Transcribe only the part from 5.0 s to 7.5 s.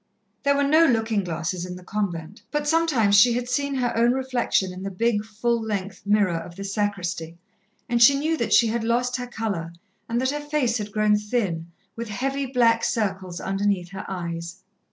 full length mirror of the sacristy,